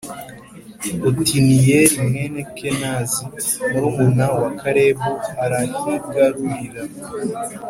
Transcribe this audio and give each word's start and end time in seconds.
Otiniyeli 1.07 1.95
mwene 2.05 2.41
Kenazi, 2.55 3.23
murumuna 3.69 4.25
wa 4.39 4.49
Kalebu, 4.59 5.11
arahigarurira, 5.43 6.81